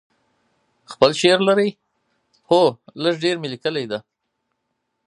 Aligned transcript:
خپل 0.91 1.11
شعر 1.21 1.39
لرئ؟ 1.47 1.69
هو، 2.49 2.61
لږ 3.03 3.13
ډیر 3.23 3.35
می 3.41 3.47
لیکلي 3.53 3.85
ده 3.91 3.99